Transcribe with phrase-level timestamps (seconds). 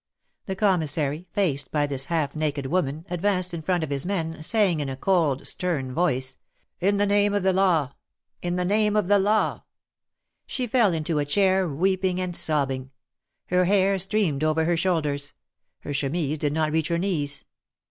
[0.47, 4.41] The Commissary, faced by this half naked woman, ad vanced in front of his men,
[4.41, 6.37] saying, in a cold, stern voice:
[6.79, 7.91] In the Name of the Law!
[8.41, 9.61] In the Name of the Law!
[10.49, 10.83] THE MARKETS OF PARIS.
[11.05, 12.89] 289 She fell into a chair^ weeping and sobbing.
[13.45, 15.33] Her hair streamed over her shoulders.
[15.81, 17.45] Her chemise did not reach her knees.